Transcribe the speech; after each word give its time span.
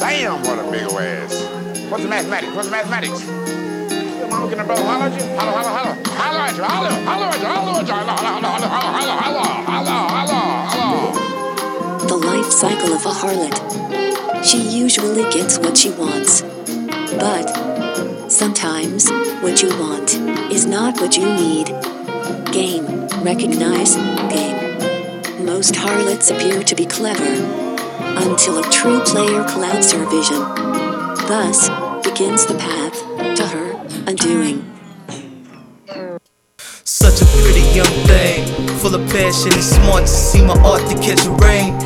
Damn, 0.00 0.42
what 0.42 0.58
a 0.58 0.70
big 0.70 0.82
ass. 0.82 1.44
What's 1.90 2.02
the 2.02 2.08
mathematics? 2.08 2.54
What's 2.54 2.68
the 2.68 2.72
mathematics? 2.72 3.28
I'm 4.32 4.42
looking 4.42 4.58
at 4.58 4.66
holler 4.66 5.04
at 5.04 5.12
you. 5.12 5.26
Holler, 5.36 5.52
holler, 5.52 5.72
holler. 5.76 5.94
Holler 6.08 6.40
at 6.40 6.56
you. 6.56 6.62
Holler, 6.62 6.90
holler 7.04 7.26
at 7.26 7.40
you. 7.40 7.46
Holler 7.46 7.78
at 7.78 7.86
you. 7.86 7.92
Holler, 7.92 8.14
holler, 8.16 8.40
holler, 8.40 8.68
holler, 8.68 9.16
holler, 9.20 9.44
holler, 9.68 10.00
holler, 10.08 10.50
holler. 10.72 12.08
The 12.08 12.16
life 12.16 12.50
cycle 12.50 12.92
of 12.94 13.04
a 13.04 13.10
harlot. 13.10 14.44
She 14.44 14.58
usually 14.58 15.30
gets 15.30 15.58
what 15.58 15.76
she 15.76 15.90
wants. 15.90 16.42
But 17.18 17.50
sometimes 18.30 19.10
what 19.42 19.62
you 19.62 19.68
want 19.78 20.14
is 20.50 20.64
not 20.64 20.98
what 21.00 21.16
you 21.16 21.26
need. 21.26 21.66
Game, 22.52 22.86
recognize, 23.22 23.96
game. 24.32 25.44
Most 25.44 25.76
harlots 25.76 26.30
appear 26.30 26.62
to 26.62 26.74
be 26.74 26.86
clever, 26.86 27.69
until 28.18 28.58
a 28.58 28.62
true 28.70 29.00
player 29.00 29.44
clouds 29.44 29.92
her 29.92 30.04
vision. 30.06 30.40
Thus 31.28 31.68
begins 32.02 32.46
the 32.46 32.54
path 32.54 32.94
to 33.36 33.46
her 33.46 33.72
undoing. 34.06 34.64
Such 36.84 37.22
a 37.22 37.24
pretty 37.42 37.62
young 37.70 37.94
thing, 38.06 38.68
full 38.78 38.94
of 38.94 39.08
passion 39.10 39.52
and 39.52 39.62
smart 39.62 40.02
to 40.02 40.08
see 40.08 40.44
my 40.44 40.58
art 40.62 40.82
to 40.90 40.96
catch 40.96 41.24
a 41.26 41.30
rain. 41.30 41.78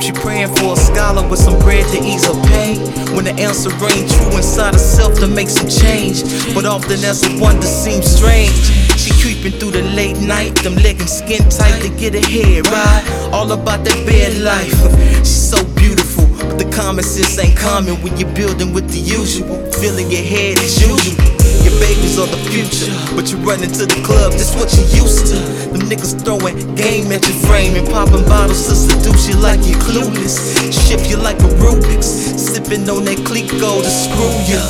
She 0.00 0.12
praying 0.12 0.54
for 0.56 0.72
a 0.72 0.76
scholar 0.76 1.26
with 1.28 1.38
some 1.38 1.58
bread 1.60 1.86
to 1.92 1.98
ease 2.02 2.26
her 2.26 2.40
pain. 2.48 2.78
When 3.14 3.24
the 3.24 3.34
answer 3.38 3.70
rain 3.70 4.08
true 4.08 4.36
inside 4.36 4.74
herself 4.74 5.18
to 5.20 5.28
make 5.28 5.48
some 5.48 5.68
change. 5.68 6.22
But 6.54 6.64
often 6.64 7.04
as 7.04 7.22
a 7.24 7.38
wonder 7.38 7.66
seems 7.66 8.06
strange. 8.06 8.91
Creeping 9.22 9.52
through 9.60 9.70
the 9.70 9.82
late 9.94 10.18
night, 10.18 10.52
them 10.64 10.74
leggings 10.74 11.12
skin 11.12 11.48
tight 11.48 11.80
to 11.80 11.88
get 11.90 12.16
ahead, 12.16 12.66
right? 12.66 13.30
All 13.32 13.52
about 13.52 13.84
that 13.84 14.04
bed 14.04 14.42
life. 14.42 14.74
She's 15.18 15.50
so 15.50 15.62
beautiful, 15.76 16.26
but 16.38 16.58
the 16.58 16.68
common 16.74 17.04
sense 17.04 17.38
ain't 17.38 17.56
common 17.56 18.02
when 18.02 18.16
you're 18.16 18.34
building 18.34 18.72
with 18.72 18.90
the 18.90 18.98
usual. 18.98 19.70
Filling 19.78 20.10
your 20.10 20.24
head 20.24 20.58
as 20.58 20.74
usual. 20.82 21.51
Your 21.72 21.80
babies 21.80 22.18
are 22.18 22.28
the 22.28 22.36
future, 22.52 22.92
but 23.16 23.32
you 23.32 23.38
run 23.40 23.64
into 23.64 23.86
the 23.88 23.96
club, 24.04 24.32
that's 24.36 24.52
what 24.54 24.68
you 24.76 24.84
used 24.92 25.32
to. 25.32 25.40
Them 25.72 25.88
niggas 25.88 26.20
throwing 26.20 26.52
game 26.74 27.08
at 27.12 27.24
your 27.24 27.38
frame 27.48 27.76
and 27.76 27.88
popping 27.88 28.28
bottles 28.28 28.68
to 28.68 28.76
seduce 28.76 29.28
you 29.28 29.36
like 29.40 29.64
you're 29.64 29.80
clueless. 29.80 30.36
Shift 30.68 31.08
you 31.08 31.16
like 31.16 31.40
a 31.40 31.48
Rubik's, 31.56 32.12
sipping 32.36 32.84
on 32.90 33.04
that 33.08 33.18
Clico 33.24 33.80
to 33.80 33.88
screw 33.88 34.36
you. 34.44 34.60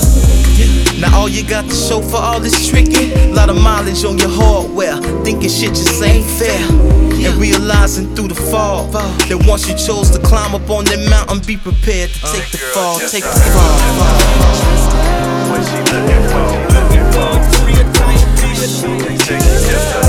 Now 1.00 1.19
all 1.19 1.28
you 1.28 1.42
got 1.42 1.69
to 1.69 1.75
show 1.75 2.00
for 2.00 2.19
all 2.19 2.39
this 2.39 2.69
tricking, 2.70 3.34
lot 3.34 3.50
of 3.50 3.61
mileage 3.61 4.05
on 4.05 4.19
your 4.19 4.30
hardware, 4.30 4.97
thinking 5.25 5.50
shit 5.50 5.75
just 5.75 6.00
ain't 6.03 6.25
fair. 6.39 6.62
And 7.23 7.34
realizing 7.39 8.14
through 8.14 8.28
the 8.28 8.39
fall 8.50 8.86
that 8.92 9.45
once 9.47 9.69
you 9.69 9.75
chose 9.75 10.11
to 10.11 10.20
climb 10.23 10.55
up 10.55 10.70
on 10.70 10.84
that 10.86 11.03
mountain, 11.11 11.41
be 11.47 11.56
prepared 11.56 12.11
to 12.11 12.20
take 12.30 12.50
the 12.50 12.58
fall, 12.58 12.98
take 13.00 13.25
the 13.25 13.42
fall. 13.50 13.78
What 15.50 16.32
yeah. 18.65 20.02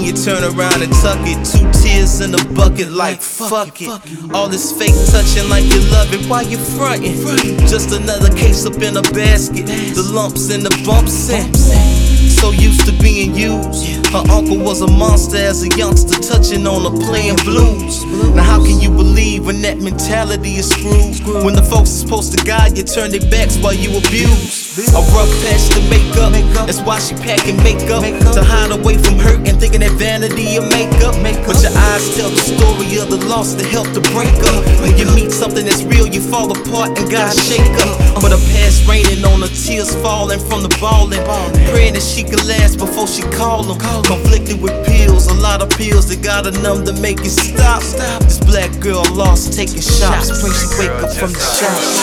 Then 0.00 0.06
you 0.06 0.12
turn 0.12 0.42
around 0.44 0.82
and 0.82 0.92
tuck 0.92 1.18
it. 1.22 1.44
Two 1.44 1.70
tears 1.80 2.20
in 2.20 2.34
a 2.34 2.54
bucket, 2.54 2.90
like 2.90 3.20
fuck 3.20 3.80
it. 3.80 3.88
All 4.32 4.48
this 4.48 4.72
fake 4.72 4.94
touching 5.10 5.48
like 5.48 5.64
you 5.64 5.80
love 5.90 6.12
it, 6.12 6.26
why 6.28 6.42
you 6.42 6.58
frontin'? 6.58 7.58
Just 7.68 7.92
another 7.92 8.34
case 8.34 8.66
up 8.66 8.80
in 8.82 8.96
a 8.96 9.02
basket. 9.02 9.66
The 9.66 10.10
lumps 10.12 10.50
and 10.50 10.64
the 10.64 10.82
bumps 10.84 11.30
and 11.30 12.09
so 12.40 12.50
used 12.52 12.86
to 12.86 12.92
being 13.02 13.34
used. 13.34 14.06
Her 14.08 14.24
uncle 14.32 14.58
was 14.58 14.80
a 14.80 14.88
monster 14.88 15.36
as 15.36 15.62
a 15.62 15.68
youngster, 15.76 16.16
touching 16.20 16.66
on 16.66 16.88
her 16.88 16.96
playing 17.06 17.36
blues. 17.44 18.02
Now 18.34 18.42
how 18.42 18.64
can 18.64 18.80
you 18.80 18.90
believe 18.90 19.44
when 19.44 19.60
that 19.62 19.78
mentality 19.78 20.56
is 20.56 20.70
screwed? 20.70 21.44
When 21.44 21.54
the 21.54 21.62
folks 21.62 21.90
is 21.90 22.00
supposed 22.00 22.36
to 22.36 22.44
guide 22.44 22.78
you, 22.78 22.84
turn 22.84 23.10
their 23.10 23.28
backs 23.30 23.58
while 23.58 23.74
you 23.74 23.92
abuse. 23.98 24.72
A 24.80 25.02
rough 25.12 25.28
patch 25.44 25.68
to 25.76 25.80
make 25.92 26.16
up. 26.16 26.32
That's 26.64 26.80
why 26.80 26.98
she 26.98 27.14
packing 27.14 27.58
makeup 27.62 28.00
to 28.32 28.42
hide 28.42 28.72
away 28.72 28.96
from 28.96 29.18
hurt 29.18 29.46
and 29.46 29.60
thinking 29.60 29.80
that 29.80 29.92
vanity 30.00 30.56
of 30.56 30.64
makeup. 30.72 31.12
But 31.44 31.60
your 31.60 31.74
eyes 31.92 32.16
tell 32.16 32.30
the 32.30 32.40
story 32.40 32.96
of 32.96 33.12
the 33.12 33.20
loss 33.28 33.52
to 33.54 33.64
help 33.66 33.92
to 33.92 34.00
break 34.16 34.32
up. 34.56 34.64
When 34.80 34.96
you 34.96 35.04
meet 35.12 35.30
something 35.30 35.66
that's 35.66 35.84
real, 35.84 36.06
you 36.06 36.22
fall 36.24 36.48
apart 36.48 36.96
and 36.96 37.10
gotta 37.10 37.36
shake 37.36 37.76
up. 37.84 38.19
But 38.20 38.32
her 38.32 38.42
past 38.52 38.86
raining 38.86 39.24
on 39.24 39.40
her, 39.40 39.48
tears 39.48 39.94
falling 40.02 40.38
from 40.38 40.62
the 40.62 40.68
ballin'. 40.80 41.24
Praying 41.72 41.94
that 41.94 42.02
she 42.02 42.22
could 42.22 42.44
last 42.46 42.78
before 42.78 43.06
she 43.06 43.22
call 43.22 43.62
them. 43.62 43.78
Conflicted 44.04 44.60
with 44.60 44.74
pills, 44.86 45.26
a 45.26 45.34
lot 45.34 45.62
of 45.62 45.70
pills 45.70 46.08
that 46.08 46.22
got 46.22 46.44
her 46.44 46.52
numb 46.62 46.84
to 46.84 46.92
make 47.00 47.20
it 47.20 47.30
stop. 47.30 47.82
This 48.22 48.38
black 48.38 48.70
girl 48.80 49.04
lost 49.14 49.52
taking 49.52 49.80
shots. 49.80 50.28
Pray 50.40 50.52
she 50.52 50.66
wake 50.78 50.90
up 51.02 51.12
from 51.16 51.32
the 51.32 51.40
shots. 51.40 51.96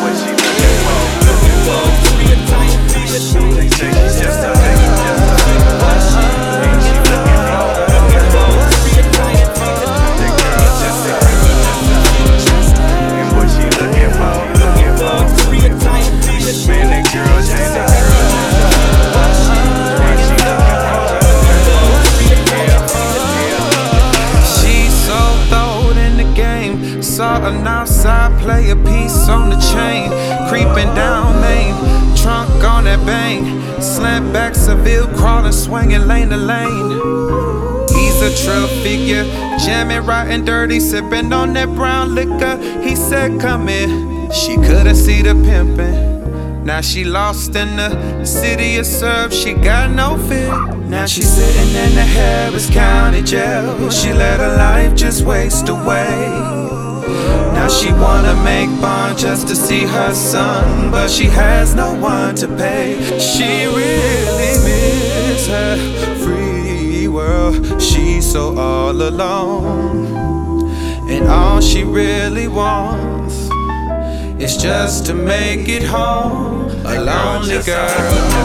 What 0.00 0.14
she 0.16 0.30
looking 0.30 2.08
for? 2.08 2.13
Creeping 30.54 30.94
down 30.94 31.40
Main, 31.40 31.74
trunk 32.14 32.62
on 32.62 32.84
that 32.84 33.04
bang. 33.04 33.42
Slant 33.82 34.32
back 34.32 34.54
Seville, 34.54 35.08
crawling, 35.16 35.50
swinging 35.50 36.06
lane 36.06 36.28
to 36.28 36.36
lane. 36.36 36.90
He's 37.88 38.22
a 38.22 38.30
trail 38.44 38.68
figure, 38.84 39.24
jamming 39.58 40.08
and 40.08 40.46
dirty, 40.46 40.78
sipping 40.78 41.32
on 41.32 41.54
that 41.54 41.74
brown 41.74 42.14
liquor. 42.14 42.56
He 42.84 42.94
said, 42.94 43.40
Come 43.40 43.68
in. 43.68 44.30
She 44.30 44.54
couldn't 44.54 44.94
see 44.94 45.22
the 45.22 45.30
pimpin'. 45.30 46.62
Now 46.62 46.82
she 46.82 47.02
lost 47.02 47.56
in 47.56 47.74
the 47.74 48.24
city 48.24 48.76
of 48.76 48.86
surf, 48.86 49.32
she 49.32 49.54
got 49.54 49.90
no 49.90 50.16
fear. 50.28 50.54
Now 50.86 51.06
she's 51.06 51.32
sitting 51.32 51.74
in 51.74 51.96
the 51.96 52.02
Harris 52.02 52.70
County 52.70 53.22
jail. 53.22 53.90
She 53.90 54.12
let 54.12 54.38
her 54.38 54.56
life 54.56 54.94
just 54.94 55.24
waste 55.24 55.68
away. 55.68 56.73
Now 57.54 57.68
she 57.68 57.92
wanna 57.92 58.34
make 58.42 58.68
bond 58.80 59.18
just 59.18 59.48
to 59.48 59.56
see 59.56 59.84
her 59.84 60.14
son, 60.14 60.90
but 60.90 61.08
she 61.10 61.24
has 61.26 61.74
no 61.74 61.94
one 61.94 62.34
to 62.36 62.48
pay. 62.48 62.98
She 63.18 63.66
really 63.66 64.54
misses 64.66 65.46
her 65.48 65.76
free 66.22 67.08
world. 67.08 67.80
She's 67.80 68.30
so 68.30 68.58
all 68.58 68.90
alone, 68.90 70.68
and 71.08 71.28
all 71.28 71.60
she 71.60 71.84
really 71.84 72.48
wants 72.48 73.34
is 74.38 74.56
just 74.56 75.06
to 75.06 75.14
make 75.14 75.68
it 75.68 75.84
home. 75.84 76.70
A 76.84 77.00
lonely 77.00 77.62
girl. 77.62 78.44